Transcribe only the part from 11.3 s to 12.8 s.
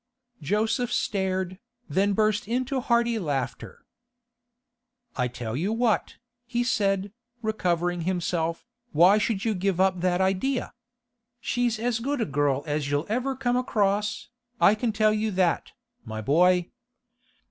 She's as good a girl